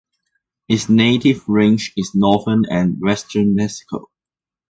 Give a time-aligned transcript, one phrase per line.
[0.67, 4.09] Its native range is northern and western Mexico.